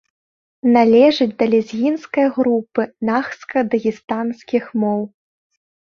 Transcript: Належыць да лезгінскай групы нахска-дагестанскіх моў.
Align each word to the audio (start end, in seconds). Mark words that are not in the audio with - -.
Належыць 0.75 1.35
да 1.43 1.47
лезгінскай 1.53 2.25
групы 2.39 2.81
нахска-дагестанскіх 3.11 4.63
моў. 4.87 4.99